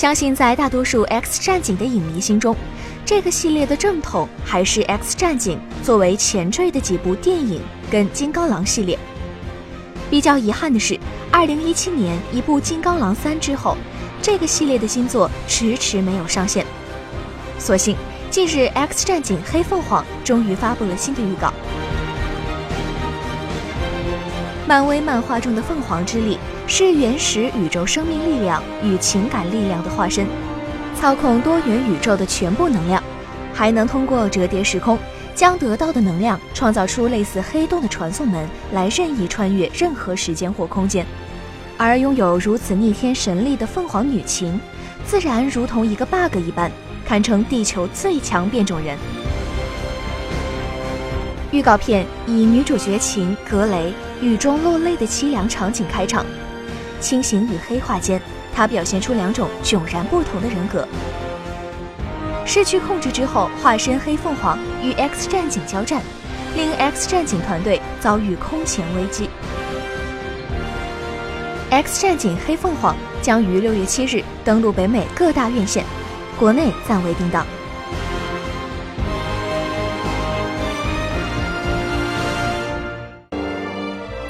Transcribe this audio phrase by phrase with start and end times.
[0.00, 2.56] 相信在大多数 X 战警的影迷心中，
[3.04, 7.60] 这个系列的正统还是 X 战警作为前缀的几部电影
[7.90, 8.98] 跟金刚狼系列。
[10.08, 10.98] 比较遗憾的是，
[11.30, 13.76] 二零一七年一部金刚狼三之后，
[14.22, 16.64] 这个系列的新作迟迟没有上线。
[17.58, 17.94] 所幸，
[18.30, 21.52] 近日 X 战警黑凤凰终于发布了新的预告。
[24.70, 26.38] 漫威漫画中的凤凰之力
[26.68, 30.24] 是原始宇宙生命力量与情感力量的化身，
[30.94, 33.02] 操控多元宇宙的全部能量，
[33.52, 34.96] 还能通过折叠时空
[35.34, 41.04] 将得到的能量创造出类似黑洞的传送门，来任意穿越任何时间或空间。
[41.76, 44.60] 而拥有如此逆天神力的凤凰女琴，
[45.04, 46.70] 自然如同一个 bug 一般，
[47.04, 48.96] 堪称地球最强变种人。
[51.50, 56.26] 预告片以女主角琴格雷雨中落泪的凄凉场景开场，
[57.00, 58.20] 清醒与黑化间，
[58.54, 60.86] 他表现出两种迥然不同的人格。
[62.44, 66.02] 失去控制之后，化身黑凤凰与 X 战警交战，
[66.54, 69.30] 令 X 战警团队遭遇空前危机。
[71.70, 75.82] X 战警黑凤凰将于六月七日登陆北美各大院线，
[76.38, 77.46] 国内暂未定档。